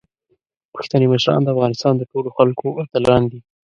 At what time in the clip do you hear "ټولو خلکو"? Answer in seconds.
2.11-2.65